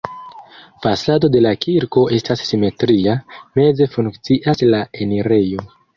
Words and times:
Fasado 0.85 1.29
de 1.35 1.41
la 1.47 1.51
kirko 1.65 2.05
estas 2.19 2.43
simetria, 2.47 3.13
meze 3.61 3.89
funkcias 3.97 4.65
la 4.73 4.81
enirejo. 5.05 5.69